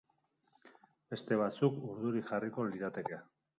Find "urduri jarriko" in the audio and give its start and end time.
1.91-2.69